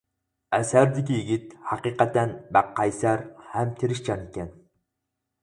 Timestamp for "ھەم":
3.53-3.77